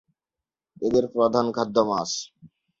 [0.81, 2.09] এদের প্রধান খাদ্য মাছ।